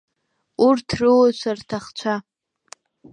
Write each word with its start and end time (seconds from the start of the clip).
Урҭ 0.65 0.87
руацәа-рҭахцәа. 0.99 2.15